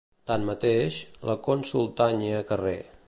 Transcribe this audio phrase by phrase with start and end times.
[0.29, 0.97] Tanmateix,
[1.31, 2.79] la cònsol Tanya carrer.